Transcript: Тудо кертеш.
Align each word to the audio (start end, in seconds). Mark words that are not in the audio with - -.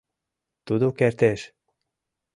Тудо 0.65 0.85
кертеш. 0.97 1.41